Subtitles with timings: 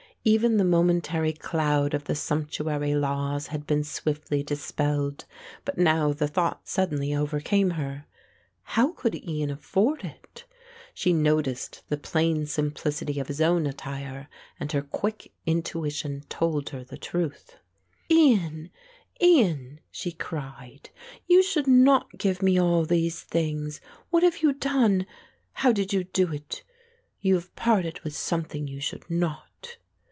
[0.23, 5.25] Even the momentary cloud of the "sumptuary laws" had been swiftly dispelled;
[5.65, 8.05] but now the thought suddenly overcame her;
[8.61, 10.45] "How could Ian afford it?"
[10.93, 14.27] She noticed the plain simplicity of his own attire
[14.59, 17.55] and her quick intuition told her the truth.
[18.11, 18.69] "Ian,
[19.19, 20.91] Ian," she cried,
[21.25, 23.81] "you should not give me all these things.
[24.11, 25.07] What have you done?
[25.53, 26.61] How did you do it?
[27.21, 29.47] You have parted with something you should not."